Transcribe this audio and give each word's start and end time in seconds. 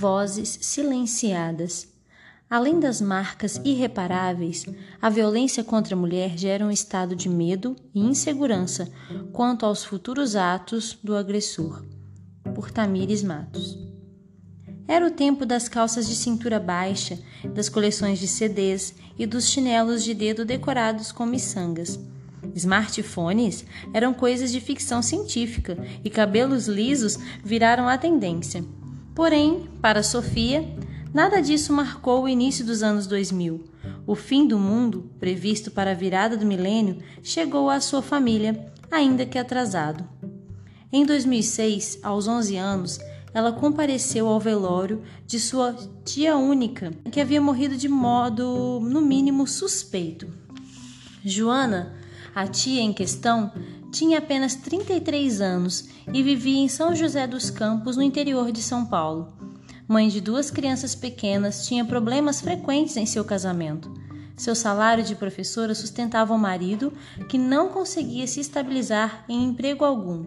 vozes 0.00 0.58
silenciadas. 0.62 1.86
Além 2.48 2.80
das 2.80 3.02
marcas 3.02 3.60
irreparáveis, 3.62 4.64
a 5.00 5.10
violência 5.10 5.62
contra 5.62 5.94
a 5.94 5.98
mulher 5.98 6.38
gera 6.38 6.64
um 6.64 6.70
estado 6.70 7.14
de 7.14 7.28
medo 7.28 7.76
e 7.94 8.00
insegurança 8.00 8.90
quanto 9.30 9.66
aos 9.66 9.84
futuros 9.84 10.34
atos 10.36 10.98
do 11.04 11.14
agressor. 11.14 11.84
Por 12.54 12.70
Tamires 12.70 13.22
Matos. 13.22 13.78
Era 14.88 15.06
o 15.06 15.10
tempo 15.10 15.44
das 15.44 15.68
calças 15.68 16.08
de 16.08 16.16
cintura 16.16 16.58
baixa, 16.58 17.18
das 17.54 17.68
coleções 17.68 18.18
de 18.18 18.26
CDs 18.26 18.94
e 19.18 19.26
dos 19.26 19.50
chinelos 19.50 20.02
de 20.02 20.14
dedo 20.14 20.46
decorados 20.46 21.12
com 21.12 21.26
miçangas. 21.26 22.00
Smartphones 22.54 23.66
eram 23.92 24.14
coisas 24.14 24.50
de 24.50 24.62
ficção 24.62 25.02
científica 25.02 25.76
e 26.02 26.08
cabelos 26.08 26.66
lisos 26.66 27.18
viraram 27.44 27.86
a 27.86 27.98
tendência. 27.98 28.64
Porém, 29.20 29.68
para 29.82 30.02
Sofia, 30.02 30.66
nada 31.12 31.42
disso 31.42 31.74
marcou 31.74 32.22
o 32.22 32.28
início 32.28 32.64
dos 32.64 32.82
anos 32.82 33.06
2000. 33.06 33.62
O 34.06 34.14
fim 34.14 34.48
do 34.48 34.58
mundo, 34.58 35.10
previsto 35.20 35.70
para 35.70 35.90
a 35.90 35.94
virada 35.94 36.38
do 36.38 36.46
milênio, 36.46 37.02
chegou 37.22 37.68
à 37.68 37.80
sua 37.80 38.00
família, 38.00 38.72
ainda 38.90 39.26
que 39.26 39.38
atrasado. 39.38 40.08
Em 40.90 41.04
2006, 41.04 41.98
aos 42.02 42.26
11 42.26 42.56
anos, 42.56 42.98
ela 43.34 43.52
compareceu 43.52 44.26
ao 44.26 44.40
velório 44.40 45.02
de 45.26 45.38
sua 45.38 45.76
tia 46.02 46.34
única, 46.38 46.90
que 47.12 47.20
havia 47.20 47.42
morrido 47.42 47.76
de 47.76 47.90
modo, 47.90 48.80
no 48.82 49.02
mínimo, 49.02 49.46
suspeito. 49.46 50.32
Joana, 51.22 51.94
a 52.34 52.46
tia 52.46 52.80
em 52.80 52.94
questão, 52.94 53.52
tinha 53.90 54.18
apenas 54.18 54.54
33 54.54 55.40
anos 55.40 55.88
e 56.12 56.22
vivia 56.22 56.58
em 56.58 56.68
São 56.68 56.94
José 56.94 57.26
dos 57.26 57.50
Campos, 57.50 57.96
no 57.96 58.02
interior 58.02 58.52
de 58.52 58.62
São 58.62 58.86
Paulo. 58.86 59.32
Mãe 59.86 60.08
de 60.08 60.20
duas 60.20 60.50
crianças 60.50 60.94
pequenas, 60.94 61.66
tinha 61.66 61.84
problemas 61.84 62.40
frequentes 62.40 62.96
em 62.96 63.04
seu 63.04 63.24
casamento. 63.24 63.92
Seu 64.36 64.54
salário 64.54 65.02
de 65.02 65.16
professora 65.16 65.74
sustentava 65.74 66.32
o 66.32 66.38
marido, 66.38 66.92
que 67.28 67.36
não 67.36 67.68
conseguia 67.68 68.26
se 68.26 68.40
estabilizar 68.40 69.24
em 69.28 69.44
emprego 69.44 69.84
algum. 69.84 70.26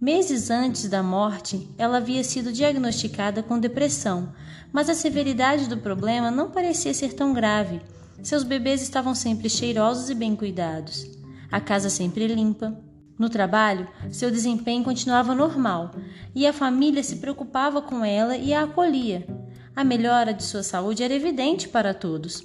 Meses 0.00 0.50
antes 0.50 0.88
da 0.88 1.02
morte, 1.02 1.68
ela 1.78 1.98
havia 1.98 2.24
sido 2.24 2.52
diagnosticada 2.52 3.42
com 3.42 3.58
depressão, 3.58 4.32
mas 4.72 4.88
a 4.88 4.94
severidade 4.94 5.68
do 5.68 5.76
problema 5.76 6.30
não 6.30 6.50
parecia 6.50 6.92
ser 6.92 7.12
tão 7.12 7.32
grave. 7.32 7.80
Seus 8.22 8.42
bebês 8.42 8.82
estavam 8.82 9.14
sempre 9.14 9.48
cheirosos 9.48 10.10
e 10.10 10.14
bem 10.14 10.34
cuidados 10.34 11.16
a 11.50 11.60
casa 11.60 11.88
sempre 11.88 12.26
limpa. 12.26 12.76
No 13.18 13.30
trabalho, 13.30 13.88
seu 14.10 14.30
desempenho 14.30 14.84
continuava 14.84 15.34
normal 15.34 15.92
e 16.34 16.46
a 16.46 16.52
família 16.52 17.02
se 17.02 17.16
preocupava 17.16 17.80
com 17.80 18.04
ela 18.04 18.36
e 18.36 18.52
a 18.52 18.64
acolhia. 18.64 19.26
A 19.74 19.82
melhora 19.82 20.34
de 20.34 20.42
sua 20.42 20.62
saúde 20.62 21.02
era 21.02 21.14
evidente 21.14 21.68
para 21.68 21.94
todos. 21.94 22.44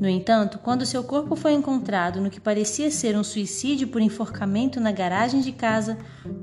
No 0.00 0.08
entanto, 0.08 0.58
quando 0.58 0.86
seu 0.86 1.04
corpo 1.04 1.36
foi 1.36 1.52
encontrado 1.52 2.20
no 2.20 2.30
que 2.30 2.40
parecia 2.40 2.90
ser 2.90 3.16
um 3.16 3.24
suicídio 3.24 3.88
por 3.88 4.00
enforcamento 4.00 4.80
na 4.80 4.90
garagem 4.92 5.40
de 5.40 5.52
casa, 5.52 5.98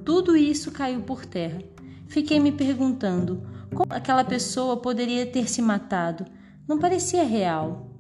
tudo 0.06 0.36
isso 0.36 0.72
caiu 0.72 1.02
por 1.02 1.26
terra. 1.26 1.62
Fiquei 2.08 2.40
me 2.40 2.52
perguntando 2.52 3.46
como 3.74 3.94
aquela 3.94 4.24
pessoa 4.24 4.78
poderia 4.78 5.26
ter 5.26 5.50
se 5.50 5.62
matado. 5.62 6.26
Não 6.68 6.78
parecia 6.80 7.24
real. 7.24 7.91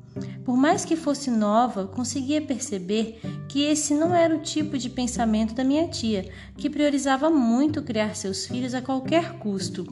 Por 0.43 0.57
mais 0.57 0.83
que 0.83 0.95
fosse 0.95 1.29
nova, 1.29 1.85
conseguia 1.85 2.41
perceber 2.41 3.19
que 3.47 3.63
esse 3.63 3.93
não 3.93 4.15
era 4.15 4.35
o 4.35 4.41
tipo 4.41 4.77
de 4.77 4.89
pensamento 4.89 5.53
da 5.53 5.63
minha 5.63 5.87
tia, 5.87 6.31
que 6.57 6.69
priorizava 6.69 7.29
muito 7.29 7.83
criar 7.83 8.15
seus 8.15 8.47
filhos 8.47 8.73
a 8.73 8.81
qualquer 8.81 9.37
custo. 9.37 9.85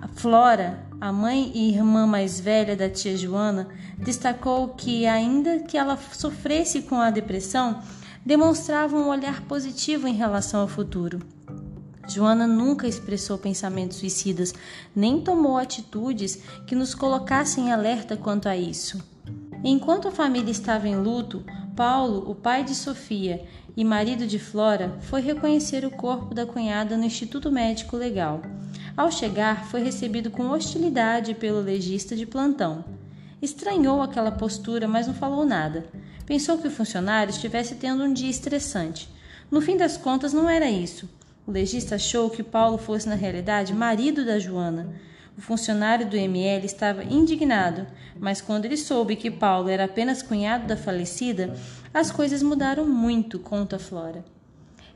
A 0.00 0.06
Flora, 0.06 0.86
a 1.00 1.12
mãe 1.12 1.50
e 1.54 1.74
irmã 1.74 2.06
mais 2.06 2.38
velha 2.38 2.76
da 2.76 2.88
tia 2.88 3.16
Joana, 3.16 3.68
destacou 3.98 4.68
que, 4.68 5.06
ainda 5.06 5.60
que 5.60 5.76
ela 5.76 5.96
sofresse 5.96 6.82
com 6.82 7.00
a 7.00 7.10
depressão, 7.10 7.82
demonstrava 8.24 8.96
um 8.96 9.08
olhar 9.08 9.42
positivo 9.42 10.06
em 10.06 10.14
relação 10.14 10.60
ao 10.60 10.68
futuro. 10.68 11.18
Joana 12.08 12.46
nunca 12.46 12.86
expressou 12.86 13.36
pensamentos 13.36 13.96
suicidas, 13.96 14.54
nem 14.94 15.20
tomou 15.20 15.56
atitudes 15.56 16.38
que 16.64 16.76
nos 16.76 16.94
colocassem 16.94 17.66
em 17.66 17.72
alerta 17.72 18.16
quanto 18.16 18.48
a 18.48 18.56
isso. 18.56 19.15
Enquanto 19.64 20.08
a 20.08 20.12
família 20.12 20.50
estava 20.50 20.88
em 20.88 20.96
luto, 20.96 21.44
Paulo, 21.74 22.30
o 22.30 22.34
pai 22.34 22.64
de 22.64 22.74
Sofia 22.74 23.44
e 23.76 23.84
marido 23.84 24.26
de 24.26 24.38
Flora, 24.38 24.96
foi 25.00 25.20
reconhecer 25.20 25.84
o 25.84 25.90
corpo 25.90 26.34
da 26.34 26.46
cunhada 26.46 26.96
no 26.96 27.04
Instituto 27.04 27.50
Médico 27.50 27.96
Legal. 27.96 28.42
Ao 28.96 29.10
chegar, 29.10 29.66
foi 29.66 29.82
recebido 29.82 30.30
com 30.30 30.50
hostilidade 30.50 31.34
pelo 31.34 31.60
legista 31.60 32.16
de 32.16 32.24
plantão. 32.24 32.84
Estranhou 33.42 34.00
aquela 34.00 34.30
postura, 34.30 34.88
mas 34.88 35.06
não 35.06 35.14
falou 35.14 35.44
nada. 35.44 35.84
Pensou 36.24 36.56
que 36.58 36.68
o 36.68 36.70
funcionário 36.70 37.30
estivesse 37.30 37.74
tendo 37.74 38.02
um 38.02 38.12
dia 38.12 38.30
estressante. 38.30 39.08
No 39.50 39.60
fim 39.60 39.76
das 39.76 39.96
contas, 39.96 40.32
não 40.32 40.48
era 40.48 40.70
isso. 40.70 41.08
O 41.46 41.52
legista 41.52 41.96
achou 41.96 42.30
que 42.30 42.42
Paulo 42.42 42.78
fosse, 42.78 43.08
na 43.08 43.14
realidade, 43.14 43.74
marido 43.74 44.24
da 44.24 44.38
Joana. 44.38 44.88
O 45.36 45.40
funcionário 45.40 46.08
do 46.08 46.16
ML 46.16 46.64
estava 46.64 47.04
indignado, 47.04 47.86
mas 48.18 48.40
quando 48.40 48.64
ele 48.64 48.76
soube 48.76 49.16
que 49.16 49.30
Paulo 49.30 49.68
era 49.68 49.84
apenas 49.84 50.22
cunhado 50.22 50.66
da 50.66 50.78
falecida, 50.78 51.54
as 51.92 52.10
coisas 52.10 52.42
mudaram 52.42 52.86
muito, 52.86 53.38
conta 53.38 53.78
Flora. 53.78 54.24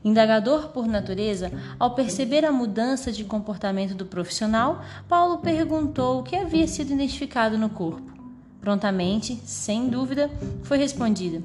Indagador 0.03 0.69
por 0.69 0.87
natureza, 0.87 1.51
ao 1.77 1.93
perceber 1.93 2.43
a 2.43 2.51
mudança 2.51 3.11
de 3.11 3.23
comportamento 3.23 3.93
do 3.93 4.03
profissional, 4.03 4.83
Paulo 5.07 5.37
perguntou 5.37 6.19
o 6.19 6.23
que 6.23 6.35
havia 6.35 6.67
sido 6.67 6.91
identificado 6.91 7.55
no 7.55 7.69
corpo. 7.69 8.11
Prontamente, 8.59 9.39
sem 9.45 9.89
dúvida, 9.89 10.29
foi 10.63 10.79
respondida. 10.79 11.43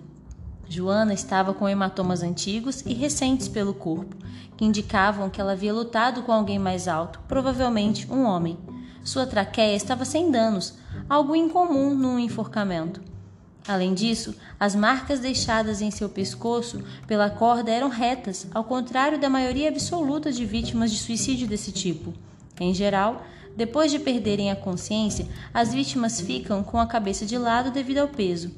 Joana 0.66 1.12
estava 1.12 1.52
com 1.52 1.68
hematomas 1.68 2.22
antigos 2.22 2.80
e 2.86 2.94
recentes 2.94 3.46
pelo 3.46 3.74
corpo, 3.74 4.16
que 4.56 4.64
indicavam 4.64 5.28
que 5.28 5.38
ela 5.38 5.52
havia 5.52 5.74
lutado 5.74 6.22
com 6.22 6.32
alguém 6.32 6.58
mais 6.58 6.88
alto, 6.88 7.20
provavelmente 7.28 8.10
um 8.10 8.24
homem. 8.24 8.56
Sua 9.06 9.24
traqueia 9.24 9.76
estava 9.76 10.04
sem 10.04 10.32
danos, 10.32 10.74
algo 11.08 11.36
incomum 11.36 11.94
num 11.94 12.18
enforcamento. 12.18 13.00
Além 13.68 13.94
disso, 13.94 14.34
as 14.58 14.74
marcas 14.74 15.20
deixadas 15.20 15.80
em 15.80 15.92
seu 15.92 16.08
pescoço 16.08 16.82
pela 17.06 17.30
corda 17.30 17.70
eram 17.70 17.88
retas, 17.88 18.48
ao 18.52 18.64
contrário 18.64 19.16
da 19.16 19.30
maioria 19.30 19.68
absoluta 19.68 20.32
de 20.32 20.44
vítimas 20.44 20.90
de 20.90 20.98
suicídio 20.98 21.46
desse 21.46 21.70
tipo. 21.70 22.12
Em 22.58 22.74
geral, 22.74 23.22
depois 23.56 23.92
de 23.92 24.00
perderem 24.00 24.50
a 24.50 24.56
consciência, 24.56 25.28
as 25.54 25.72
vítimas 25.72 26.20
ficam 26.20 26.64
com 26.64 26.80
a 26.80 26.86
cabeça 26.86 27.24
de 27.24 27.38
lado 27.38 27.70
devido 27.70 27.98
ao 27.98 28.08
peso. 28.08 28.50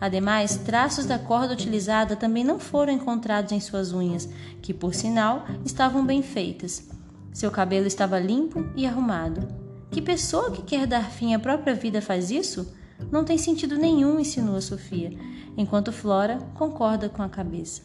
Ademais, 0.00 0.56
traços 0.56 1.06
da 1.06 1.16
corda 1.16 1.54
utilizada 1.54 2.16
também 2.16 2.42
não 2.42 2.58
foram 2.58 2.92
encontrados 2.92 3.52
em 3.52 3.60
suas 3.60 3.92
unhas, 3.92 4.28
que, 4.60 4.74
por 4.74 4.94
sinal, 4.94 5.46
estavam 5.64 6.04
bem 6.04 6.24
feitas. 6.24 6.88
Seu 7.32 7.52
cabelo 7.52 7.86
estava 7.86 8.18
limpo 8.18 8.66
e 8.74 8.84
arrumado. 8.84 9.61
Que 9.92 10.00
pessoa 10.00 10.50
que 10.50 10.62
quer 10.62 10.86
dar 10.86 11.10
fim 11.10 11.34
à 11.34 11.38
própria 11.38 11.74
vida 11.74 12.00
faz 12.00 12.30
isso? 12.30 12.74
Não 13.10 13.24
tem 13.24 13.36
sentido 13.36 13.76
nenhum, 13.76 14.18
insinua 14.18 14.62
Sofia, 14.62 15.12
enquanto 15.54 15.92
Flora 15.92 16.38
concorda 16.54 17.10
com 17.10 17.22
a 17.22 17.28
cabeça. 17.28 17.82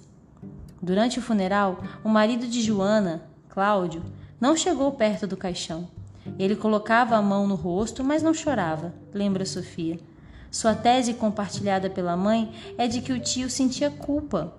Durante 0.82 1.20
o 1.20 1.22
funeral, 1.22 1.84
o 2.06 2.08
marido 2.08 2.48
de 2.48 2.62
Joana, 2.62 3.24
Cláudio, 3.50 4.02
não 4.40 4.56
chegou 4.56 4.90
perto 4.94 5.28
do 5.28 5.36
caixão. 5.36 5.90
Ele 6.40 6.56
colocava 6.56 7.18
a 7.18 7.22
mão 7.22 7.46
no 7.46 7.56
rosto, 7.56 8.06
mas 8.06 8.24
não 8.24 8.34
chorava, 8.34 8.94
lembra 9.14 9.46
Sofia. 9.46 10.00
Sua 10.50 10.74
tese 10.74 11.14
compartilhada 11.14 11.90
pela 11.90 12.16
mãe 12.16 12.54
é 12.78 12.88
de 12.88 13.02
que 13.02 13.12
o 13.12 13.20
tio 13.20 13.50
sentia 13.50 13.92
culpa 13.92 14.54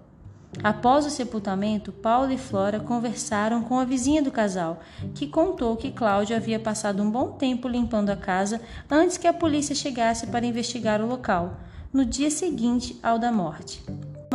Após 0.63 1.07
o 1.07 1.11
sepultamento, 1.11 1.93
Paulo 1.93 2.33
e 2.33 2.39
Flora 2.39 2.81
conversaram 2.81 3.63
com 3.63 3.79
a 3.79 3.85
vizinha 3.85 4.23
do 4.23 4.33
casal, 4.33 4.81
que 5.15 5.27
contou 5.27 5.77
que 5.77 5.93
Cláudio 5.93 6.37
havia 6.37 6.59
passado 6.59 7.03
um 7.03 7.11
bom 7.11 7.33
tempo 7.33 7.69
limpando 7.69 8.11
a 8.11 8.17
casa 8.17 8.61
antes 8.91 9.17
que 9.17 9.27
a 9.27 9.33
polícia 9.33 9.75
chegasse 9.75 10.27
para 10.27 10.47
investigar 10.47 11.01
o 11.01 11.07
local, 11.07 11.61
no 11.93 12.05
dia 12.05 12.31
seguinte 12.31 12.99
ao 13.03 13.19
da 13.19 13.31
morte. 13.31 13.85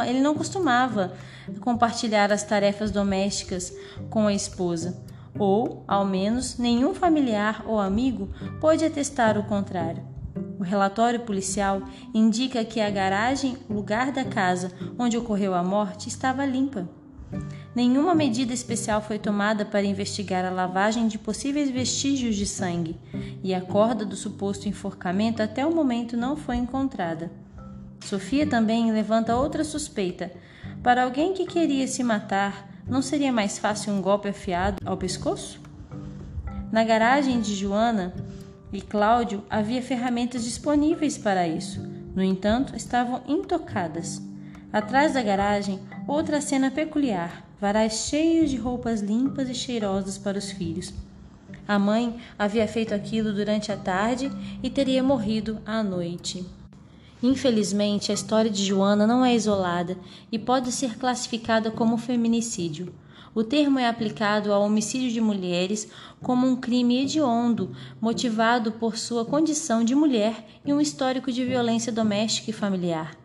Ele 0.05 0.21
não 0.21 0.33
costumava 0.33 1.13
compartilhar 1.59 2.31
as 2.31 2.43
tarefas 2.43 2.89
domésticas 2.89 3.75
com 4.09 4.27
a 4.27 4.33
esposa, 4.33 5.01
ou, 5.37 5.83
ao 5.87 6.05
menos, 6.05 6.57
nenhum 6.57 6.93
familiar 6.93 7.63
ou 7.67 7.79
amigo 7.79 8.29
pôde 8.61 8.85
atestar 8.85 9.37
o 9.37 9.43
contrário. 9.43 10.12
O 10.63 10.65
relatório 10.65 11.19
policial 11.19 11.81
indica 12.13 12.63
que 12.63 12.79
a 12.79 12.89
garagem, 12.89 13.57
lugar 13.69 14.13
da 14.13 14.23
casa 14.23 14.71
onde 14.97 15.17
ocorreu 15.17 15.53
a 15.53 15.61
morte, 15.61 16.07
estava 16.07 16.45
limpa. 16.45 16.87
Nenhuma 17.75 18.15
medida 18.15 18.53
especial 18.53 19.01
foi 19.01 19.19
tomada 19.19 19.65
para 19.65 19.83
investigar 19.83 20.45
a 20.45 20.49
lavagem 20.49 21.09
de 21.09 21.19
possíveis 21.19 21.69
vestígios 21.69 22.37
de 22.37 22.45
sangue, 22.45 22.97
e 23.43 23.53
a 23.53 23.59
corda 23.59 24.05
do 24.05 24.15
suposto 24.15 24.69
enforcamento 24.69 25.43
até 25.43 25.67
o 25.67 25.75
momento 25.75 26.15
não 26.15 26.37
foi 26.37 26.55
encontrada. 26.55 27.29
Sofia 27.99 28.47
também 28.47 28.89
levanta 28.89 29.35
outra 29.35 29.65
suspeita. 29.65 30.31
Para 30.81 31.03
alguém 31.03 31.33
que 31.33 31.45
queria 31.45 31.89
se 31.89 32.05
matar, 32.05 32.69
não 32.87 33.01
seria 33.01 33.33
mais 33.33 33.57
fácil 33.57 33.91
um 33.91 34.01
golpe 34.01 34.29
afiado 34.29 34.77
ao 34.85 34.95
pescoço? 34.95 35.59
Na 36.71 36.85
garagem 36.85 37.41
de 37.41 37.53
Joana, 37.53 38.13
e 38.73 38.81
Cláudio 38.81 39.43
havia 39.49 39.81
ferramentas 39.81 40.43
disponíveis 40.43 41.17
para 41.17 41.47
isso. 41.47 41.79
No 42.15 42.23
entanto, 42.23 42.75
estavam 42.75 43.21
intocadas. 43.27 44.21
Atrás 44.71 45.13
da 45.13 45.21
garagem, 45.21 45.79
outra 46.07 46.41
cena 46.41 46.71
peculiar: 46.71 47.45
varais 47.61 48.07
cheios 48.07 48.49
de 48.49 48.57
roupas 48.57 48.99
limpas 48.99 49.47
e 49.47 49.53
cheirosas 49.53 50.17
para 50.17 50.39
os 50.39 50.51
filhos. 50.51 50.91
A 51.67 51.77
mãe 51.77 52.17
havia 52.37 52.67
feito 52.67 52.93
aquilo 52.93 53.31
durante 53.31 53.71
a 53.71 53.77
tarde 53.77 54.31
e 54.61 54.69
teria 54.69 55.03
morrido 55.03 55.59
à 55.65 55.81
noite. 55.81 56.45
Infelizmente, 57.21 58.11
a 58.11 58.13
história 58.13 58.51
de 58.51 58.65
Joana 58.65 59.07
não 59.07 59.23
é 59.23 59.33
isolada 59.33 59.95
e 60.29 60.37
pode 60.37 60.73
ser 60.73 60.97
classificada 60.97 61.71
como 61.71 61.95
feminicídio. 61.95 62.93
O 63.35 63.43
termo 63.43 63.79
é 63.79 63.87
aplicado 63.87 64.53
ao 64.53 64.61
homicídio 64.61 65.09
de 65.09 65.19
mulheres 65.19 65.89
como 66.21 66.45
um 66.45 66.55
crime 66.55 67.01
hediondo, 67.01 67.71
motivado 67.99 68.71
por 68.73 68.95
sua 68.95 69.25
condição 69.25 69.83
de 69.83 69.95
mulher 69.95 70.45
e 70.63 70.71
um 70.71 70.79
histórico 70.79 71.31
de 71.31 71.43
violência 71.43 71.91
doméstica 71.91 72.51
e 72.51 72.53
familiar. 72.53 73.17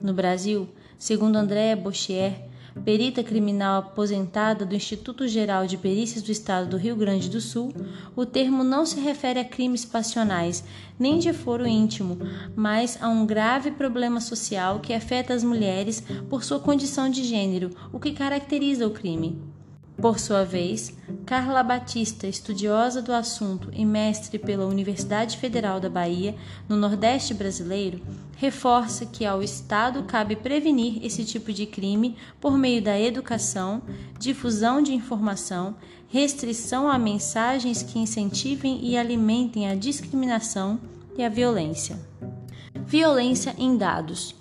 No 0.00 0.12
Brasil, 0.12 0.68
segundo 0.98 1.36
Andréa 1.36 1.76
Bochier, 1.76 2.50
perita 2.84 3.22
criminal 3.22 3.78
aposentada 3.78 4.66
do 4.66 4.74
Instituto 4.74 5.28
Geral 5.28 5.64
de 5.66 5.76
Perícias 5.76 6.24
do 6.24 6.32
Estado 6.32 6.70
do 6.70 6.76
Rio 6.76 6.96
Grande 6.96 7.28
do 7.28 7.40
Sul, 7.40 7.72
o 8.16 8.26
termo 8.26 8.64
não 8.64 8.84
se 8.84 8.98
refere 8.98 9.38
a 9.38 9.44
crimes 9.44 9.84
passionais, 9.84 10.64
nem 10.98 11.20
de 11.20 11.32
foro 11.32 11.66
íntimo, 11.66 12.18
mas 12.56 13.00
a 13.00 13.08
um 13.08 13.24
grave 13.24 13.70
problema 13.70 14.20
social 14.20 14.80
que 14.80 14.92
afeta 14.92 15.32
as 15.32 15.44
mulheres 15.44 16.02
por 16.28 16.42
sua 16.42 16.58
condição 16.58 17.08
de 17.08 17.22
gênero, 17.22 17.70
o 17.92 18.00
que 18.00 18.10
caracteriza 18.10 18.86
o 18.86 18.90
crime. 18.90 19.51
Por 20.02 20.18
sua 20.18 20.44
vez, 20.44 20.92
Carla 21.24 21.62
Batista, 21.62 22.26
estudiosa 22.26 23.00
do 23.00 23.12
assunto 23.12 23.70
e 23.72 23.86
mestre 23.86 24.36
pela 24.36 24.66
Universidade 24.66 25.38
Federal 25.38 25.78
da 25.78 25.88
Bahia, 25.88 26.34
no 26.68 26.74
Nordeste 26.74 27.32
brasileiro, 27.32 28.02
reforça 28.36 29.06
que 29.06 29.24
ao 29.24 29.44
Estado 29.44 30.02
cabe 30.02 30.34
prevenir 30.34 30.98
esse 31.06 31.24
tipo 31.24 31.52
de 31.52 31.66
crime 31.66 32.16
por 32.40 32.58
meio 32.58 32.82
da 32.82 32.98
educação, 32.98 33.80
difusão 34.18 34.82
de 34.82 34.92
informação, 34.92 35.76
restrição 36.08 36.90
a 36.90 36.98
mensagens 36.98 37.84
que 37.84 38.00
incentivem 38.00 38.84
e 38.84 38.96
alimentem 38.96 39.70
a 39.70 39.76
discriminação 39.76 40.80
e 41.16 41.22
a 41.22 41.28
violência. 41.28 41.96
Violência 42.74 43.54
em 43.56 43.76
dados. 43.76 44.34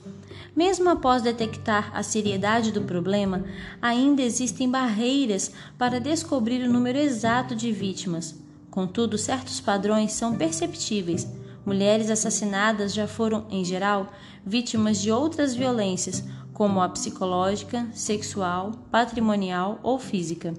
Mesmo 0.56 0.90
após 0.90 1.22
detectar 1.22 1.92
a 1.94 2.04
seriedade 2.04 2.74
do 2.74 2.82
problema, 2.82 3.46
ainda 3.82 4.22
existem 4.22 4.70
barreiras 4.70 5.52
para 5.78 6.00
descobrir 6.00 6.62
o 6.68 6.72
número 6.72 6.98
exato 6.98 7.56
de 7.56 7.72
vítimas. 7.72 8.36
Contudo, 8.70 9.18
certos 9.18 9.62
padrões 9.62 10.12
são 10.12 10.36
perceptíveis. 10.36 11.26
Mulheres 11.66 12.10
assassinadas 12.10 12.94
já 12.94 13.08
foram, 13.08 13.46
em 13.50 13.64
geral, 13.64 14.12
vítimas 14.46 15.02
de 15.02 15.10
outras 15.10 15.56
violências, 15.56 16.24
como 16.54 16.82
a 16.82 16.90
psicológica, 16.90 17.88
sexual, 17.94 18.74
patrimonial 18.92 19.80
ou 19.82 19.98
física. 19.98 20.54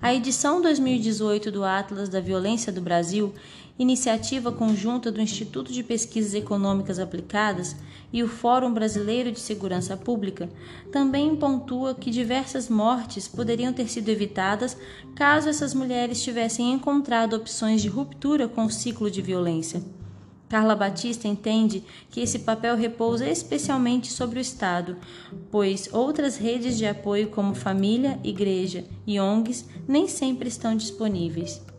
A 0.00 0.12
edição 0.12 0.60
2018 0.60 1.50
do 1.50 1.64
Atlas 1.64 2.08
da 2.08 2.18
Violência 2.18 2.72
do 2.72 2.80
Brasil, 2.80 3.32
iniciativa 3.78 4.50
conjunta 4.50 5.12
do 5.12 5.20
Instituto 5.20 5.72
de 5.72 5.82
Pesquisas 5.82 6.34
Econômicas 6.34 6.98
Aplicadas 6.98 7.76
e 8.12 8.22
o 8.22 8.28
Fórum 8.28 8.72
Brasileiro 8.72 9.32
de 9.32 9.40
Segurança 9.40 9.96
Pública, 9.96 10.50
também 10.90 11.34
pontua 11.34 11.94
que 11.94 12.10
diversas 12.10 12.68
mortes 12.68 13.26
poderiam 13.26 13.72
ter 13.72 13.88
sido 13.88 14.08
evitadas 14.08 14.76
caso 15.14 15.48
essas 15.48 15.72
mulheres 15.72 16.22
tivessem 16.22 16.72
encontrado 16.72 17.34
opções 17.34 17.80
de 17.80 17.88
ruptura 17.88 18.46
com 18.46 18.64
o 18.64 18.70
ciclo 18.70 19.10
de 19.10 19.22
violência. 19.22 19.82
Carla 20.52 20.76
Batista 20.76 21.26
entende 21.26 21.82
que 22.10 22.20
esse 22.20 22.40
papel 22.40 22.76
repousa 22.76 23.26
especialmente 23.26 24.12
sobre 24.12 24.38
o 24.38 24.42
Estado, 24.42 24.98
pois 25.50 25.88
outras 25.90 26.36
redes 26.36 26.76
de 26.76 26.84
apoio 26.84 27.28
como 27.28 27.54
família, 27.54 28.20
igreja 28.22 28.84
e 29.06 29.18
ONGs 29.18 29.66
nem 29.88 30.06
sempre 30.06 30.48
estão 30.48 30.76
disponíveis. 30.76 31.71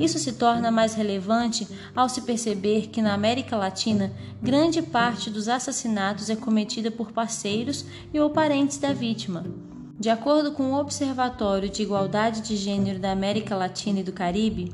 Isso 0.00 0.18
se 0.18 0.32
torna 0.32 0.70
mais 0.70 0.94
relevante 0.94 1.68
ao 1.94 2.08
se 2.08 2.22
perceber 2.22 2.88
que 2.88 3.02
na 3.02 3.12
América 3.12 3.54
Latina, 3.54 4.10
grande 4.42 4.80
parte 4.80 5.28
dos 5.28 5.46
assassinatos 5.46 6.30
é 6.30 6.36
cometida 6.36 6.90
por 6.90 7.12
parceiros 7.12 7.84
e 8.12 8.18
ou 8.18 8.30
parentes 8.30 8.78
da 8.78 8.94
vítima. 8.94 9.44
De 9.98 10.08
acordo 10.08 10.52
com 10.52 10.72
o 10.72 10.80
Observatório 10.80 11.68
de 11.68 11.82
Igualdade 11.82 12.40
de 12.40 12.56
Gênero 12.56 12.98
da 12.98 13.12
América 13.12 13.54
Latina 13.54 14.00
e 14.00 14.02
do 14.02 14.12
Caribe, 14.12 14.72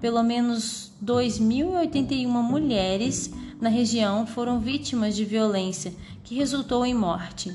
pelo 0.00 0.22
menos 0.22 0.90
2.081 1.04 2.26
mulheres 2.26 3.30
na 3.60 3.68
região 3.68 4.26
foram 4.26 4.58
vítimas 4.58 5.14
de 5.14 5.26
violência 5.26 5.92
que 6.24 6.34
resultou 6.34 6.86
em 6.86 6.94
morte. 6.94 7.54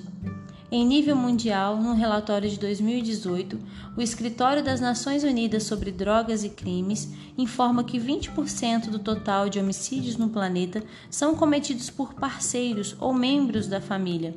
Em 0.70 0.86
nível 0.86 1.16
mundial, 1.16 1.78
num 1.78 1.94
relatório 1.94 2.50
de 2.50 2.60
2018, 2.60 3.58
o 3.96 4.02
Escritório 4.02 4.62
das 4.62 4.82
Nações 4.82 5.24
Unidas 5.24 5.64
sobre 5.64 5.94
Drogas 5.94 6.44
e 6.44 6.50
Crimes 6.50 7.08
informa 7.38 7.86
que 7.86 7.98
20% 7.98 8.90
do 8.90 9.00
total 9.00 9.48
de 9.48 9.60
homicídios 9.60 10.18
no 10.18 10.28
planeta 10.28 10.84
são 11.10 11.36
cometidos 11.36 11.90
por 11.90 12.16
parceiros 12.16 12.98
ou 13.00 13.14
membros 13.14 13.66
da 13.68 13.80
família. 13.80 14.36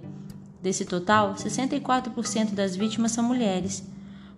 Desse 0.63 0.85
total, 0.85 1.35
64% 1.35 2.53
das 2.53 2.77
vítimas 2.77 3.11
são 3.11 3.25
mulheres. 3.25 3.83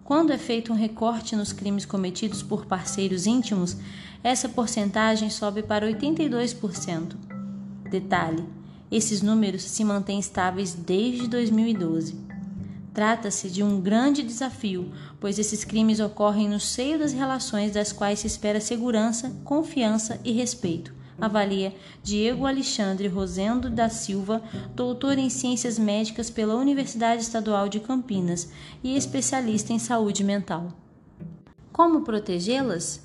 Quando 0.02 0.32
é 0.32 0.38
feito 0.38 0.72
um 0.72 0.76
recorte 0.76 1.36
nos 1.36 1.52
crimes 1.52 1.84
cometidos 1.84 2.42
por 2.42 2.64
parceiros 2.64 3.26
íntimos, 3.26 3.76
essa 4.24 4.48
porcentagem 4.48 5.28
sobe 5.28 5.62
para 5.62 5.86
82%. 5.86 7.16
Detalhe: 7.90 8.61
esses 8.92 9.22
números 9.22 9.62
se 9.62 9.82
mantêm 9.82 10.20
estáveis 10.20 10.74
desde 10.74 11.26
2012. 11.26 12.14
Trata-se 12.94 13.50
de 13.50 13.62
um 13.62 13.80
grande 13.80 14.22
desafio, 14.22 14.92
pois 15.18 15.38
esses 15.38 15.64
crimes 15.64 15.98
ocorrem 15.98 16.48
no 16.48 16.60
seio 16.60 16.98
das 16.98 17.12
relações 17.12 17.72
das 17.72 17.90
quais 17.90 18.20
se 18.20 18.26
espera 18.26 18.60
segurança, 18.60 19.32
confiança 19.44 20.20
e 20.22 20.30
respeito 20.30 21.02
avalia 21.22 21.72
Diego 22.02 22.46
Alexandre 22.46 23.06
Rosendo 23.06 23.70
da 23.70 23.88
Silva, 23.88 24.42
doutor 24.74 25.18
em 25.18 25.30
Ciências 25.30 25.78
Médicas 25.78 26.28
pela 26.30 26.56
Universidade 26.56 27.22
Estadual 27.22 27.68
de 27.68 27.78
Campinas 27.78 28.50
e 28.82 28.96
especialista 28.96 29.72
em 29.72 29.78
saúde 29.78 30.24
mental. 30.24 30.72
Como 31.72 32.02
protegê-las? 32.02 33.00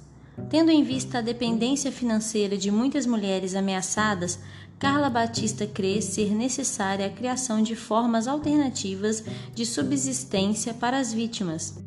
Tendo 0.50 0.72
em 0.72 0.84
vista 0.84 1.18
a 1.20 1.22
dependência 1.22 1.92
financeira 1.92 2.58
de 2.58 2.70
muitas 2.72 3.06
mulheres 3.06 3.56
ameaçadas, 3.56 4.40
Carla 4.80 5.10
Batista 5.10 5.66
crê 5.66 6.00
ser 6.04 6.36
necessária 6.36 7.08
a 7.08 7.10
criação 7.10 7.64
de 7.64 7.76
formas 7.76 8.28
alternativas 8.28 9.24
de 9.56 9.66
subsistência 9.66 10.72
para 10.72 11.00
as 11.00 11.12
vítimas. 11.12 11.80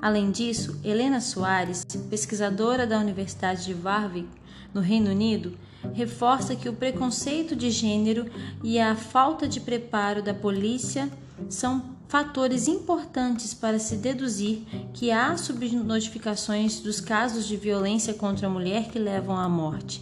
Além 0.00 0.30
disso, 0.30 0.78
Helena 0.84 1.20
Soares, 1.20 1.84
pesquisadora 2.08 2.86
da 2.86 3.00
Universidade 3.00 3.64
de 3.64 3.74
Warwick, 3.74 4.28
no 4.72 4.80
Reino 4.80 5.10
Unido, 5.10 5.58
reforça 5.92 6.54
que 6.54 6.68
o 6.68 6.72
preconceito 6.72 7.56
de 7.56 7.68
gênero 7.68 8.30
e 8.62 8.78
a 8.78 8.94
falta 8.94 9.48
de 9.48 9.58
preparo 9.58 10.22
da 10.22 10.32
polícia 10.32 11.10
são 11.48 11.96
fatores 12.06 12.68
importantes 12.68 13.54
para 13.54 13.80
se 13.80 13.96
deduzir 13.96 14.62
que 14.94 15.10
há 15.10 15.36
subnotificações 15.36 16.78
dos 16.78 17.00
casos 17.00 17.44
de 17.48 17.56
violência 17.56 18.14
contra 18.14 18.46
a 18.46 18.50
mulher 18.50 18.88
que 18.88 19.00
levam 19.00 19.36
à 19.36 19.48
morte. 19.48 20.00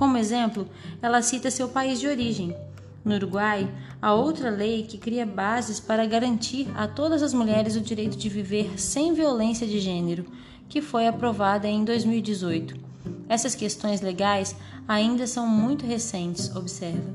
Como 0.00 0.16
exemplo, 0.16 0.66
ela 1.02 1.20
cita 1.20 1.50
seu 1.50 1.68
país 1.68 2.00
de 2.00 2.06
origem. 2.06 2.56
No 3.04 3.16
Uruguai, 3.16 3.70
há 4.00 4.14
outra 4.14 4.48
lei 4.48 4.84
que 4.84 4.96
cria 4.96 5.26
bases 5.26 5.78
para 5.78 6.06
garantir 6.06 6.66
a 6.74 6.88
todas 6.88 7.22
as 7.22 7.34
mulheres 7.34 7.76
o 7.76 7.82
direito 7.82 8.16
de 8.16 8.30
viver 8.30 8.80
sem 8.80 9.12
violência 9.12 9.66
de 9.66 9.78
gênero, 9.78 10.24
que 10.70 10.80
foi 10.80 11.06
aprovada 11.06 11.68
em 11.68 11.84
2018. 11.84 12.76
Essas 13.28 13.54
questões 13.54 14.00
legais 14.00 14.56
ainda 14.88 15.26
são 15.26 15.46
muito 15.46 15.84
recentes, 15.84 16.56
observa. 16.56 17.12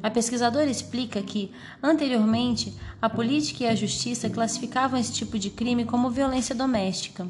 A 0.00 0.08
pesquisadora 0.08 0.70
explica 0.70 1.20
que, 1.20 1.50
anteriormente, 1.82 2.72
a 3.02 3.10
política 3.10 3.64
e 3.64 3.66
a 3.66 3.74
justiça 3.74 4.30
classificavam 4.30 5.00
esse 5.00 5.12
tipo 5.12 5.36
de 5.36 5.50
crime 5.50 5.84
como 5.84 6.08
violência 6.08 6.54
doméstica. 6.54 7.26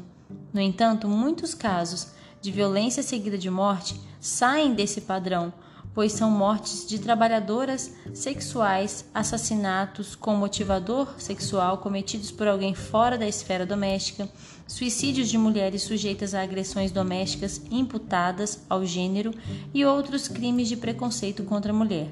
No 0.53 0.61
entanto, 0.61 1.07
muitos 1.07 1.55
casos 1.55 2.20
de 2.41 2.51
violência 2.51 3.03
seguida 3.03 3.37
de 3.37 3.49
morte 3.49 3.99
saem 4.19 4.73
desse 4.73 5.01
padrão, 5.01 5.53
pois 5.93 6.13
são 6.13 6.31
mortes 6.31 6.87
de 6.87 6.99
trabalhadoras 6.99 7.93
sexuais, 8.13 9.05
assassinatos 9.13 10.15
com 10.15 10.35
motivador 10.35 11.13
sexual 11.17 11.77
cometidos 11.79 12.31
por 12.31 12.47
alguém 12.47 12.73
fora 12.73 13.17
da 13.17 13.27
esfera 13.27 13.65
doméstica, 13.65 14.27
suicídios 14.65 15.29
de 15.29 15.37
mulheres 15.37 15.83
sujeitas 15.83 16.33
a 16.33 16.41
agressões 16.41 16.91
domésticas 16.91 17.61
imputadas 17.69 18.61
ao 18.69 18.85
gênero 18.85 19.33
e 19.73 19.85
outros 19.85 20.27
crimes 20.27 20.69
de 20.69 20.77
preconceito 20.77 21.43
contra 21.43 21.71
a 21.71 21.75
mulher. 21.75 22.09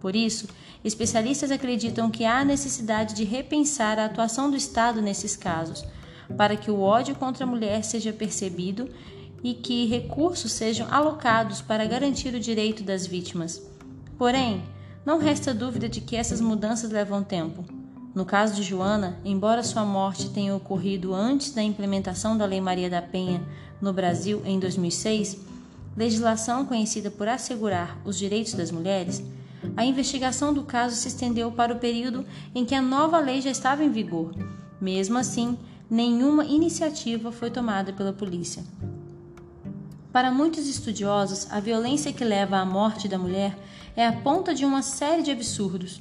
Por 0.00 0.16
isso, 0.16 0.48
especialistas 0.82 1.50
acreditam 1.50 2.10
que 2.10 2.24
há 2.24 2.44
necessidade 2.44 3.14
de 3.14 3.24
repensar 3.24 3.98
a 3.98 4.06
atuação 4.06 4.50
do 4.50 4.56
Estado 4.56 5.00
nesses 5.00 5.36
casos, 5.36 5.84
para 6.36 6.56
que 6.56 6.70
o 6.70 6.80
ódio 6.80 7.14
contra 7.14 7.44
a 7.44 7.46
mulher 7.46 7.84
seja 7.84 8.12
percebido 8.12 8.88
e 9.44 9.52
que 9.52 9.84
recursos 9.84 10.50
sejam 10.52 10.88
alocados 10.90 11.60
para 11.60 11.84
garantir 11.84 12.34
o 12.34 12.40
direito 12.40 12.82
das 12.82 13.06
vítimas. 13.06 13.62
Porém, 14.16 14.64
não 15.04 15.18
resta 15.18 15.52
dúvida 15.52 15.86
de 15.86 16.00
que 16.00 16.16
essas 16.16 16.40
mudanças 16.40 16.90
levam 16.90 17.22
tempo. 17.22 17.62
No 18.14 18.24
caso 18.24 18.54
de 18.54 18.62
Joana, 18.62 19.18
embora 19.22 19.62
sua 19.62 19.84
morte 19.84 20.30
tenha 20.30 20.56
ocorrido 20.56 21.12
antes 21.12 21.50
da 21.50 21.62
implementação 21.62 22.38
da 22.38 22.46
Lei 22.46 22.60
Maria 22.60 22.88
da 22.88 23.02
Penha 23.02 23.42
no 23.82 23.92
Brasil 23.92 24.40
em 24.46 24.58
2006, 24.58 25.36
legislação 25.94 26.64
conhecida 26.64 27.10
por 27.10 27.28
assegurar 27.28 28.00
os 28.02 28.16
direitos 28.16 28.54
das 28.54 28.70
mulheres, 28.70 29.22
a 29.76 29.84
investigação 29.84 30.54
do 30.54 30.62
caso 30.62 30.96
se 30.96 31.08
estendeu 31.08 31.52
para 31.52 31.74
o 31.74 31.78
período 31.78 32.24
em 32.54 32.64
que 32.64 32.74
a 32.74 32.80
nova 32.80 33.18
lei 33.18 33.42
já 33.42 33.50
estava 33.50 33.84
em 33.84 33.90
vigor. 33.90 34.34
Mesmo 34.80 35.18
assim, 35.18 35.58
nenhuma 35.90 36.46
iniciativa 36.46 37.30
foi 37.30 37.50
tomada 37.50 37.92
pela 37.92 38.12
polícia. 38.12 38.62
Para 40.14 40.30
muitos 40.30 40.68
estudiosos, 40.68 41.48
a 41.50 41.58
violência 41.58 42.12
que 42.12 42.22
leva 42.22 42.58
à 42.58 42.64
morte 42.64 43.08
da 43.08 43.18
mulher 43.18 43.58
é 43.96 44.06
a 44.06 44.12
ponta 44.12 44.54
de 44.54 44.64
uma 44.64 44.80
série 44.80 45.24
de 45.24 45.32
absurdos. 45.32 45.98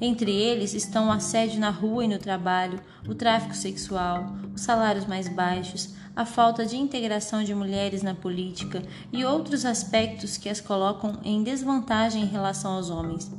Entre 0.00 0.32
eles 0.32 0.74
estão 0.74 1.06
o 1.06 1.12
assédio 1.12 1.60
na 1.60 1.70
rua 1.70 2.04
e 2.04 2.08
no 2.08 2.18
trabalho, 2.18 2.80
o 3.08 3.14
tráfico 3.14 3.54
sexual, 3.54 4.26
os 4.52 4.62
salários 4.62 5.06
mais 5.06 5.28
baixos, 5.28 5.94
a 6.16 6.26
falta 6.26 6.66
de 6.66 6.76
integração 6.76 7.44
de 7.44 7.54
mulheres 7.54 8.02
na 8.02 8.12
política 8.12 8.82
e 9.12 9.24
outros 9.24 9.64
aspectos 9.64 10.36
que 10.36 10.48
as 10.48 10.60
colocam 10.60 11.20
em 11.22 11.44
desvantagem 11.44 12.24
em 12.24 12.26
relação 12.26 12.72
aos 12.72 12.90
homens. 12.90 13.30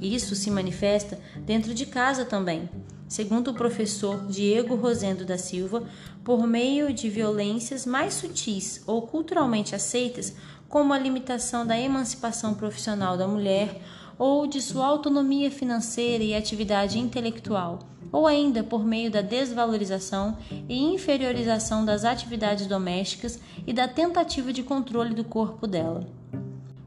Isso 0.00 0.34
se 0.34 0.50
manifesta 0.50 1.20
dentro 1.46 1.72
de 1.72 1.86
casa 1.86 2.24
também 2.24 2.68
segundo 3.12 3.50
o 3.50 3.54
professor 3.54 4.26
Diego 4.26 4.74
Rosendo 4.74 5.22
da 5.22 5.36
Silva, 5.36 5.84
por 6.24 6.46
meio 6.46 6.94
de 6.94 7.10
violências 7.10 7.84
mais 7.84 8.14
sutis 8.14 8.82
ou 8.86 9.02
culturalmente 9.02 9.74
aceitas, 9.74 10.34
como 10.66 10.94
a 10.94 10.98
limitação 10.98 11.66
da 11.66 11.78
emancipação 11.78 12.54
profissional 12.54 13.18
da 13.18 13.28
mulher 13.28 13.82
ou 14.18 14.46
de 14.46 14.62
sua 14.62 14.86
autonomia 14.86 15.50
financeira 15.50 16.24
e 16.24 16.34
atividade 16.34 16.98
intelectual, 16.98 17.80
ou 18.10 18.26
ainda 18.26 18.64
por 18.64 18.82
meio 18.82 19.10
da 19.10 19.20
desvalorização 19.20 20.38
e 20.66 20.82
inferiorização 20.82 21.84
das 21.84 22.06
atividades 22.06 22.66
domésticas 22.66 23.38
e 23.66 23.74
da 23.74 23.86
tentativa 23.86 24.54
de 24.54 24.62
controle 24.62 25.14
do 25.14 25.22
corpo 25.22 25.66
dela. 25.66 26.08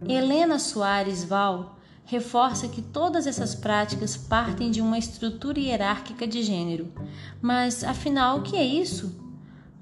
Helena 0.07 0.57
Soares 0.57 1.23
Val 1.23 1.74
reforça 2.05 2.67
que 2.67 2.81
todas 2.81 3.25
essas 3.25 3.55
práticas 3.55 4.15
partem 4.15 4.69
de 4.69 4.79
uma 4.79 4.97
estrutura 4.97 5.59
hierárquica 5.59 6.27
de 6.27 6.43
gênero. 6.43 6.91
Mas, 7.41 7.83
afinal, 7.83 8.37
o 8.39 8.41
que 8.43 8.55
é 8.55 8.63
isso? 8.63 9.19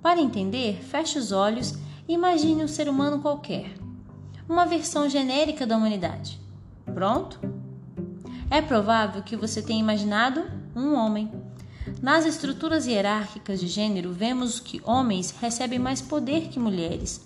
Para 0.01 0.21
entender, 0.21 0.81
feche 0.81 1.19
os 1.19 1.31
olhos 1.31 1.75
e 2.07 2.13
imagine 2.13 2.63
um 2.63 2.67
ser 2.67 2.87
humano 2.87 3.21
qualquer. 3.21 3.73
Uma 4.47 4.65
versão 4.65 5.09
genérica 5.09 5.67
da 5.67 5.75
humanidade. 5.75 6.39
Pronto? 6.85 7.39
É 8.49 8.61
provável 8.61 9.21
que 9.21 9.35
você 9.35 9.61
tenha 9.61 9.79
imaginado 9.79 10.43
um 10.75 10.93
homem. 10.93 11.29
Nas 12.01 12.25
estruturas 12.25 12.87
hierárquicas 12.87 13.59
de 13.59 13.67
gênero, 13.67 14.13
vemos 14.13 14.59
que 14.59 14.81
homens 14.85 15.31
recebem 15.41 15.79
mais 15.79 16.01
poder 16.01 16.47
que 16.47 16.59
mulheres. 16.59 17.25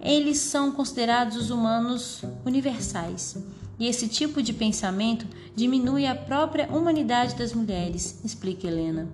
Eles 0.00 0.38
são 0.38 0.72
considerados 0.72 1.36
os 1.36 1.50
humanos 1.50 2.22
universais 2.44 3.36
e 3.78 3.86
esse 3.86 4.08
tipo 4.08 4.42
de 4.42 4.52
pensamento 4.52 5.26
diminui 5.54 6.06
a 6.06 6.14
própria 6.14 6.68
humanidade 6.68 7.34
das 7.34 7.52
mulheres, 7.52 8.20
explica 8.24 8.66
Helena. 8.66 9.08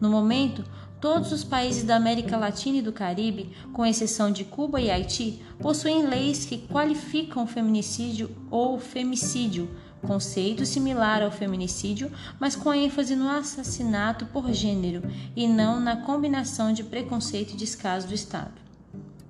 No 0.00 0.08
momento, 0.08 0.64
todos 1.00 1.32
os 1.32 1.44
países 1.44 1.84
da 1.84 1.96
América 1.96 2.36
Latina 2.36 2.78
e 2.78 2.82
do 2.82 2.92
Caribe, 2.92 3.50
com 3.72 3.86
exceção 3.86 4.30
de 4.30 4.44
Cuba 4.44 4.80
e 4.80 4.90
Haiti, 4.90 5.42
possuem 5.60 6.06
leis 6.06 6.44
que 6.44 6.58
qualificam 6.58 7.46
feminicídio 7.46 8.30
ou 8.50 8.78
femicídio, 8.78 9.68
conceito 10.06 10.64
similar 10.64 11.22
ao 11.22 11.30
feminicídio, 11.30 12.10
mas 12.38 12.54
com 12.54 12.72
ênfase 12.72 13.16
no 13.16 13.28
assassinato 13.28 14.26
por 14.26 14.52
gênero 14.52 15.02
e 15.34 15.48
não 15.48 15.80
na 15.80 15.96
combinação 15.96 16.72
de 16.72 16.84
preconceito 16.84 17.54
e 17.54 17.56
descaso 17.56 18.06
do 18.06 18.14
Estado, 18.14 18.54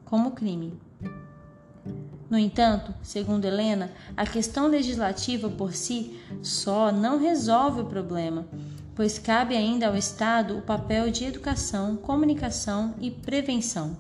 como 0.05 0.33
crime. 0.33 0.88
No 2.30 2.37
entanto, 2.37 2.94
segundo 3.02 3.47
Helena, 3.47 3.90
a 4.16 4.26
questão 4.26 4.66
legislativa 4.66 5.49
por 5.49 5.73
si 5.73 6.20
só 6.42 6.92
não 6.92 7.18
resolve 7.18 7.80
o 7.80 7.87
problema, 7.87 8.47
pois 8.94 9.18
cabe 9.18 9.56
ainda 9.56 9.87
ao 9.87 9.97
Estado 9.97 10.58
o 10.58 10.62
papel 10.62 11.11
de 11.11 11.25
educação, 11.25 11.97
comunicação 11.97 12.94
e 13.00 13.11
prevenção. 13.11 13.97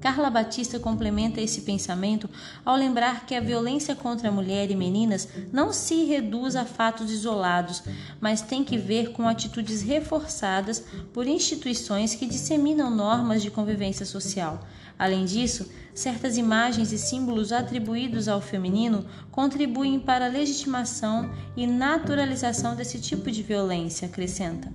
Carla 0.00 0.30
Batista 0.30 0.80
complementa 0.80 1.42
esse 1.42 1.60
pensamento 1.60 2.28
ao 2.64 2.74
lembrar 2.74 3.26
que 3.26 3.34
a 3.34 3.40
violência 3.40 3.94
contra 3.94 4.30
a 4.30 4.32
mulher 4.32 4.70
e 4.70 4.74
meninas 4.74 5.28
não 5.52 5.74
se 5.74 6.06
reduz 6.06 6.56
a 6.56 6.64
fatos 6.64 7.10
isolados, 7.10 7.82
mas 8.18 8.40
tem 8.40 8.64
que 8.64 8.78
ver 8.78 9.12
com 9.12 9.28
atitudes 9.28 9.82
reforçadas 9.82 10.82
por 11.12 11.26
instituições 11.26 12.14
que 12.14 12.26
disseminam 12.26 12.90
normas 12.90 13.42
de 13.42 13.50
convivência 13.50 14.06
social. 14.06 14.66
Além 15.00 15.24
disso, 15.24 15.66
certas 15.94 16.36
imagens 16.36 16.92
e 16.92 16.98
símbolos 16.98 17.52
atribuídos 17.52 18.28
ao 18.28 18.38
feminino 18.38 19.06
contribuem 19.30 19.98
para 19.98 20.26
a 20.26 20.28
legitimação 20.28 21.30
e 21.56 21.66
naturalização 21.66 22.76
desse 22.76 23.00
tipo 23.00 23.30
de 23.30 23.42
violência, 23.42 24.06
acrescenta. 24.06 24.70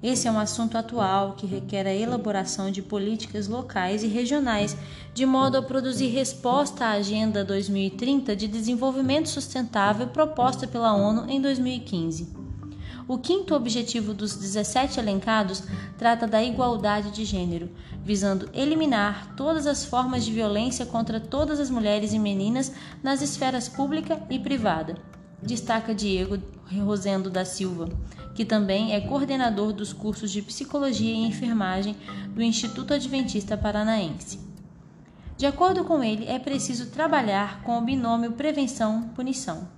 Esse 0.00 0.28
é 0.28 0.30
um 0.30 0.38
assunto 0.38 0.78
atual 0.78 1.32
que 1.32 1.48
requer 1.48 1.84
a 1.84 1.92
elaboração 1.92 2.70
de 2.70 2.80
políticas 2.80 3.48
locais 3.48 4.04
e 4.04 4.06
regionais, 4.06 4.76
de 5.12 5.26
modo 5.26 5.58
a 5.58 5.62
produzir 5.62 6.06
resposta 6.06 6.84
à 6.84 6.92
Agenda 6.92 7.44
2030 7.44 8.36
de 8.36 8.46
Desenvolvimento 8.46 9.28
Sustentável 9.28 10.06
proposta 10.06 10.64
pela 10.64 10.94
ONU 10.94 11.28
em 11.28 11.40
2015. 11.40 12.39
O 13.10 13.18
quinto 13.18 13.56
objetivo 13.56 14.14
dos 14.14 14.36
17 14.36 15.00
elencados 15.00 15.64
trata 15.98 16.28
da 16.28 16.40
igualdade 16.44 17.10
de 17.10 17.24
gênero, 17.24 17.68
visando 18.04 18.48
eliminar 18.54 19.34
todas 19.34 19.66
as 19.66 19.84
formas 19.84 20.24
de 20.24 20.30
violência 20.30 20.86
contra 20.86 21.18
todas 21.18 21.58
as 21.58 21.68
mulheres 21.70 22.12
e 22.12 22.20
meninas 22.20 22.72
nas 23.02 23.20
esferas 23.20 23.68
pública 23.68 24.22
e 24.30 24.38
privada. 24.38 24.94
Destaca 25.42 25.92
Diego 25.92 26.38
Rosendo 26.84 27.28
da 27.28 27.44
Silva 27.44 27.88
que 28.32 28.44
também 28.44 28.94
é 28.94 29.00
coordenador 29.00 29.72
dos 29.72 29.92
cursos 29.92 30.30
de 30.30 30.40
Psicologia 30.40 31.12
e 31.12 31.26
Enfermagem 31.26 31.96
do 32.28 32.40
Instituto 32.40 32.94
Adventista 32.94 33.56
Paranaense. 33.56 34.38
De 35.36 35.46
acordo 35.46 35.82
com 35.82 36.00
ele, 36.00 36.26
é 36.26 36.38
preciso 36.38 36.90
trabalhar 36.90 37.60
com 37.64 37.76
o 37.76 37.82
binômio 37.82 38.32
prevenção-punição. 38.32 39.68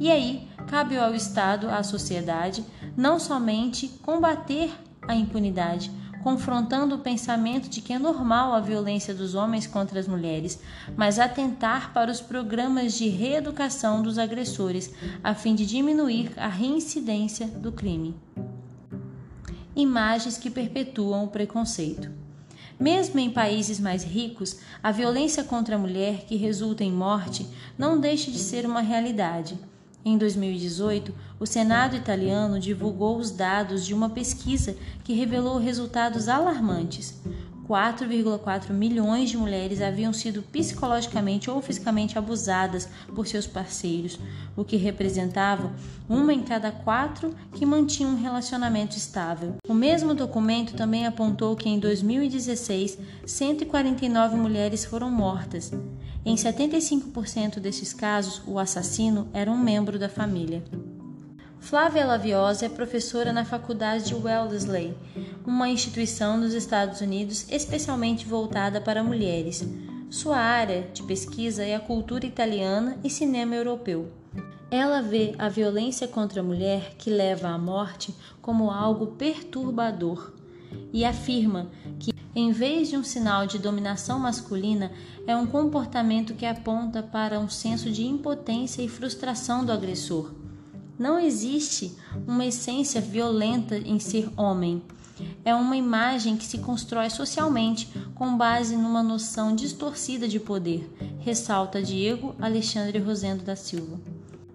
E 0.00 0.10
aí, 0.10 0.48
cabe 0.66 0.96
ao 0.96 1.14
Estado, 1.14 1.68
à 1.68 1.82
sociedade, 1.82 2.64
não 2.96 3.18
somente 3.18 3.88
combater 4.02 4.70
a 5.06 5.14
impunidade, 5.14 5.90
confrontando 6.22 6.94
o 6.94 7.00
pensamento 7.00 7.68
de 7.68 7.80
que 7.80 7.92
é 7.92 7.98
normal 7.98 8.54
a 8.54 8.60
violência 8.60 9.12
dos 9.12 9.34
homens 9.34 9.66
contra 9.66 9.98
as 9.98 10.06
mulheres, 10.06 10.60
mas 10.96 11.18
atentar 11.18 11.92
para 11.92 12.10
os 12.10 12.20
programas 12.20 12.94
de 12.94 13.08
reeducação 13.08 14.02
dos 14.02 14.18
agressores, 14.18 14.94
a 15.22 15.34
fim 15.34 15.54
de 15.54 15.66
diminuir 15.66 16.32
a 16.36 16.48
reincidência 16.48 17.46
do 17.46 17.72
crime. 17.72 18.14
Imagens 19.74 20.38
que 20.38 20.50
perpetuam 20.50 21.24
o 21.24 21.28
preconceito. 21.28 22.10
Mesmo 22.78 23.18
em 23.18 23.30
países 23.30 23.80
mais 23.80 24.02
ricos, 24.02 24.58
a 24.82 24.90
violência 24.90 25.44
contra 25.44 25.76
a 25.76 25.78
mulher 25.78 26.24
que 26.26 26.36
resulta 26.36 26.84
em 26.84 26.92
morte 26.92 27.46
não 27.78 27.98
deixa 27.98 28.30
de 28.30 28.38
ser 28.38 28.66
uma 28.66 28.80
realidade. 28.80 29.58
Em 30.04 30.18
2018, 30.18 31.14
o 31.38 31.46
Senado 31.46 31.94
italiano 31.94 32.58
divulgou 32.58 33.18
os 33.18 33.30
dados 33.30 33.86
de 33.86 33.94
uma 33.94 34.10
pesquisa 34.10 34.76
que 35.04 35.12
revelou 35.12 35.58
resultados 35.58 36.28
alarmantes. 36.28 37.20
4,4 37.72 38.70
milhões 38.70 39.30
de 39.30 39.38
mulheres 39.38 39.80
haviam 39.80 40.12
sido 40.12 40.42
psicologicamente 40.42 41.50
ou 41.50 41.62
fisicamente 41.62 42.18
abusadas 42.18 42.86
por 43.14 43.26
seus 43.26 43.46
parceiros, 43.46 44.18
o 44.54 44.62
que 44.62 44.76
representava 44.76 45.72
uma 46.06 46.34
em 46.34 46.42
cada 46.42 46.70
quatro 46.70 47.34
que 47.54 47.64
mantinha 47.64 48.10
um 48.10 48.20
relacionamento 48.20 48.98
estável. 48.98 49.54
O 49.66 49.72
mesmo 49.72 50.12
documento 50.14 50.74
também 50.74 51.06
apontou 51.06 51.56
que 51.56 51.66
em 51.66 51.78
2016, 51.78 52.98
149 53.24 54.36
mulheres 54.36 54.84
foram 54.84 55.10
mortas. 55.10 55.72
Em 56.26 56.34
75% 56.34 57.58
desses 57.58 57.94
casos, 57.94 58.42
o 58.46 58.58
assassino 58.58 59.28
era 59.32 59.50
um 59.50 59.56
membro 59.56 59.98
da 59.98 60.10
família. 60.10 60.62
Flávia 61.62 62.04
Laviosa 62.04 62.66
é 62.66 62.68
professora 62.68 63.32
na 63.32 63.44
Faculdade 63.44 64.06
de 64.06 64.14
Wellesley, 64.16 64.94
uma 65.46 65.68
instituição 65.68 66.36
nos 66.36 66.54
Estados 66.54 67.00
Unidos 67.00 67.46
especialmente 67.50 68.26
voltada 68.26 68.80
para 68.80 69.02
mulheres. 69.02 69.64
Sua 70.10 70.36
área 70.36 70.88
de 70.92 71.02
pesquisa 71.02 71.64
é 71.64 71.74
a 71.74 71.80
cultura 71.80 72.26
italiana 72.26 72.98
e 73.02 73.10
cinema 73.10 73.54
europeu. 73.54 74.10
Ela 74.70 75.02
vê 75.02 75.34
a 75.38 75.48
violência 75.48 76.08
contra 76.08 76.40
a 76.40 76.44
mulher 76.44 76.94
que 76.96 77.10
leva 77.10 77.48
à 77.48 77.58
morte 77.58 78.14
como 78.40 78.70
algo 78.70 79.08
perturbador 79.08 80.32
e 80.92 81.04
afirma 81.04 81.70
que 81.98 82.12
em 82.34 82.50
vez 82.50 82.88
de 82.88 82.96
um 82.96 83.04
sinal 83.04 83.46
de 83.46 83.58
dominação 83.58 84.18
masculina, 84.18 84.90
é 85.26 85.36
um 85.36 85.46
comportamento 85.46 86.34
que 86.34 86.46
aponta 86.46 87.02
para 87.02 87.38
um 87.38 87.48
senso 87.48 87.90
de 87.90 88.06
impotência 88.06 88.80
e 88.80 88.88
frustração 88.88 89.64
do 89.64 89.70
agressor. 89.70 90.32
Não 90.98 91.18
existe 91.18 91.94
uma 92.26 92.46
essência 92.46 93.02
violenta 93.02 93.76
em 93.76 93.98
ser 93.98 94.30
homem. 94.34 94.82
É 95.44 95.52
uma 95.54 95.76
imagem 95.76 96.36
que 96.36 96.44
se 96.44 96.58
constrói 96.58 97.10
socialmente 97.10 97.88
com 98.14 98.36
base 98.36 98.76
numa 98.76 99.02
noção 99.02 99.56
distorcida 99.56 100.28
de 100.28 100.38
poder, 100.38 100.88
ressalta 101.18 101.82
Diego 101.82 102.36
Alexandre 102.40 103.00
Rosendo 103.00 103.42
da 103.42 103.56
Silva. 103.56 104.00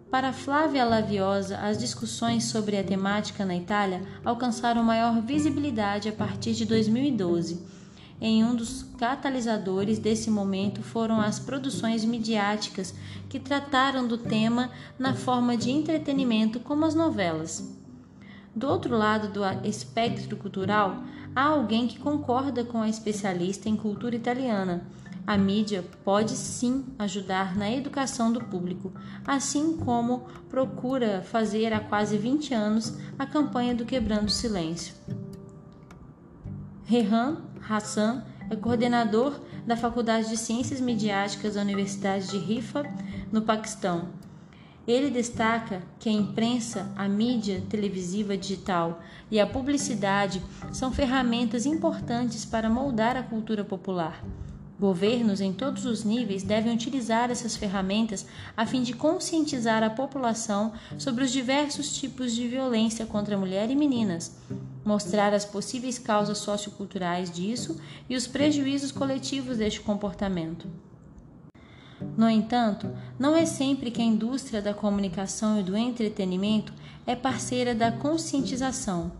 Para 0.09 0.31
Flávia 0.31 0.85
Laviosa, 0.85 1.57
as 1.57 1.77
discussões 1.77 2.45
sobre 2.45 2.77
a 2.77 2.83
temática 2.83 3.43
na 3.43 3.57
Itália 3.57 4.01
alcançaram 4.23 4.81
maior 4.81 5.21
visibilidade 5.21 6.07
a 6.07 6.13
partir 6.13 6.53
de 6.53 6.63
2012. 6.65 7.61
Em 8.21 8.41
um 8.45 8.55
dos 8.55 8.83
catalisadores 8.97 9.99
desse 9.99 10.31
momento 10.31 10.81
foram 10.81 11.19
as 11.19 11.37
produções 11.37 12.05
midiáticas 12.05 12.95
que 13.27 13.41
trataram 13.41 14.07
do 14.07 14.17
tema 14.17 14.71
na 14.97 15.13
forma 15.13 15.57
de 15.57 15.69
entretenimento, 15.69 16.61
como 16.61 16.85
as 16.85 16.95
novelas. 16.95 17.75
Do 18.57 18.67
outro 18.67 18.97
lado 18.97 19.29
do 19.29 19.41
espectro 19.65 20.35
cultural, 20.35 21.03
há 21.35 21.43
alguém 21.43 21.87
que 21.87 21.99
concorda 21.99 22.65
com 22.65 22.81
a 22.81 22.89
especialista 22.89 23.69
em 23.69 23.75
cultura 23.75 24.15
italiana 24.15 24.85
a 25.27 25.37
mídia 25.37 25.83
pode 26.05 26.31
sim 26.31 26.85
ajudar 26.97 27.57
na 27.57 27.69
educação 27.69 28.31
do 28.31 28.39
público, 28.39 28.93
assim 29.25 29.75
como 29.75 30.25
procura 30.49 31.21
fazer 31.21 31.73
há 31.73 31.81
quase 31.81 32.17
20 32.17 32.53
anos 32.53 32.97
a 33.19 33.25
campanha 33.25 33.75
do 33.75 33.83
Quebrando 33.83 34.27
o 34.27 34.31
Silêncio. 34.31 34.95
Rehan 36.85 37.41
Hassan 37.69 38.23
é 38.49 38.55
coordenador 38.55 39.37
da 39.65 39.75
Faculdade 39.75 40.29
de 40.29 40.37
Ciências 40.37 40.79
Midiáticas 40.79 41.55
da 41.55 41.61
Universidade 41.61 42.29
de 42.29 42.37
Rifa, 42.37 42.83
no 43.29 43.41
Paquistão. 43.41 44.07
Ele 44.87 45.09
destaca 45.09 45.83
que 45.99 46.07
a 46.07 46.13
imprensa, 46.13 46.89
a 46.95 47.09
mídia 47.09 47.61
televisiva 47.69 48.37
digital 48.37 49.01
e 49.29 49.37
a 49.37 49.45
publicidade 49.45 50.41
são 50.71 50.93
ferramentas 50.93 51.65
importantes 51.65 52.45
para 52.45 52.69
moldar 52.69 53.17
a 53.17 53.23
cultura 53.23 53.65
popular. 53.65 54.23
Governos 54.79 55.41
em 55.41 55.51
todos 55.51 55.85
os 55.85 56.05
níveis 56.05 56.41
devem 56.41 56.73
utilizar 56.73 57.29
essas 57.29 57.57
ferramentas 57.57 58.25
a 58.55 58.65
fim 58.65 58.81
de 58.81 58.93
conscientizar 58.93 59.83
a 59.83 59.89
população 59.89 60.71
sobre 60.97 61.25
os 61.25 61.31
diversos 61.31 61.97
tipos 61.97 62.33
de 62.33 62.47
violência 62.47 63.05
contra 63.05 63.35
a 63.35 63.37
mulher 63.37 63.69
e 63.69 63.75
meninas, 63.75 64.37
mostrar 64.85 65.33
as 65.33 65.43
possíveis 65.43 65.99
causas 65.99 66.37
socioculturais 66.37 67.29
disso 67.29 67.77
e 68.07 68.15
os 68.15 68.25
prejuízos 68.25 68.91
coletivos 68.91 69.57
deste 69.57 69.81
comportamento. 69.81 70.86
No 72.17 72.29
entanto, 72.29 72.89
não 73.17 73.35
é 73.35 73.45
sempre 73.45 73.91
que 73.91 74.01
a 74.01 74.05
indústria 74.05 74.61
da 74.61 74.73
comunicação 74.73 75.59
e 75.59 75.63
do 75.63 75.75
entretenimento 75.75 76.73
é 77.05 77.15
parceira 77.15 77.73
da 77.73 77.91
conscientização. 77.91 79.11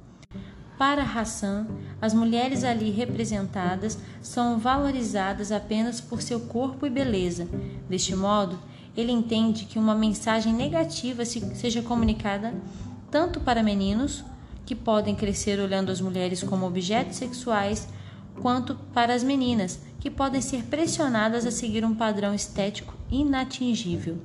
Para 0.78 1.02
Hassan, 1.02 1.66
as 2.00 2.14
mulheres 2.14 2.64
ali 2.64 2.92
representadas 2.92 3.98
são 4.22 4.60
valorizadas 4.60 5.52
apenas 5.52 6.00
por 6.00 6.22
seu 6.22 6.42
corpo 6.42 6.86
e 6.86 6.90
beleza. 6.90 7.48
Deste 7.90 8.16
modo, 8.16 8.60
ele 8.96 9.12
entende 9.12 9.66
que 9.66 9.80
uma 9.80 9.96
mensagem 9.96 10.54
negativa 10.54 11.26
seja 11.26 11.82
comunicada 11.82 12.54
tanto 13.10 13.40
para 13.40 13.64
meninos, 13.64 14.24
que 14.66 14.76
podem 14.76 15.16
crescer 15.16 15.60
olhando 15.60 15.92
as 15.92 16.02
mulheres 16.02 16.44
como 16.44 16.68
objetos 16.68 17.16
sexuais, 17.16 17.88
quanto 18.42 18.76
para 18.94 19.14
as 19.14 19.24
meninas, 19.24 19.80
que 20.00 20.12
podem 20.12 20.42
ser 20.42 20.64
pressionadas 20.64 21.46
a 21.46 21.52
seguir 21.52 21.84
um 21.84 21.96
padrão 21.96 22.34
estético 22.34 22.94
inatingível. 23.10 24.18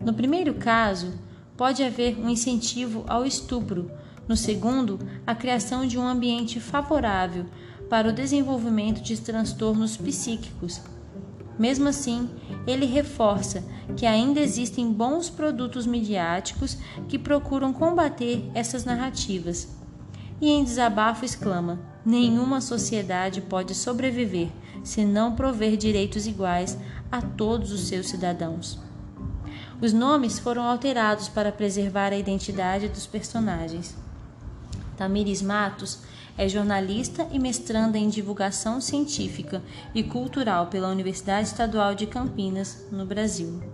No 0.00 0.12
primeiro 0.12 0.54
caso, 0.54 1.12
pode 1.56 1.82
haver 1.82 2.18
um 2.18 2.28
incentivo 2.28 3.04
ao 3.06 3.24
estupro 3.24 3.90
no 4.28 4.36
segundo, 4.36 4.98
a 5.26 5.34
criação 5.34 5.86
de 5.86 5.98
um 5.98 6.06
ambiente 6.06 6.60
favorável 6.60 7.46
para 7.90 8.08
o 8.08 8.12
desenvolvimento 8.12 9.02
de 9.02 9.20
transtornos 9.20 9.96
psíquicos. 9.96 10.80
Mesmo 11.58 11.88
assim, 11.88 12.30
ele 12.66 12.86
reforça 12.86 13.62
que 13.96 14.06
ainda 14.06 14.40
existem 14.40 14.90
bons 14.90 15.28
produtos 15.28 15.86
midiáticos 15.86 16.78
que 17.08 17.18
procuram 17.18 17.72
combater 17.72 18.50
essas 18.54 18.84
narrativas. 18.84 19.76
E 20.40 20.50
em 20.50 20.64
desabafo 20.64 21.24
exclama: 21.24 21.80
nenhuma 22.04 22.60
sociedade 22.60 23.42
pode 23.42 23.74
sobreviver 23.74 24.48
se 24.82 25.04
não 25.04 25.34
prover 25.34 25.76
direitos 25.76 26.26
iguais 26.26 26.78
a 27.10 27.20
todos 27.22 27.72
os 27.72 27.82
seus 27.82 28.08
cidadãos. 28.08 28.78
Os 29.80 29.92
nomes 29.92 30.38
foram 30.38 30.62
alterados 30.62 31.28
para 31.28 31.50
preservar 31.50 32.12
a 32.12 32.16
identidade 32.16 32.88
dos 32.88 33.06
personagens. 33.06 33.96
Tamires 34.96 35.42
Matos 35.42 36.00
é 36.36 36.48
jornalista 36.48 37.26
e 37.30 37.38
mestranda 37.38 37.98
em 37.98 38.08
divulgação 38.08 38.80
científica 38.80 39.62
e 39.94 40.02
cultural 40.02 40.68
pela 40.68 40.88
Universidade 40.88 41.48
Estadual 41.48 41.94
de 41.94 42.06
Campinas, 42.06 42.86
no 42.90 43.04
Brasil. 43.04 43.71